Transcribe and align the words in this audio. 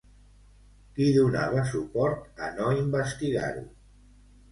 Qui 0.93 1.09
donava 1.17 1.65
suport 1.71 2.41
a 2.47 2.49
no 2.55 2.71
investigar-ho? 2.79 3.63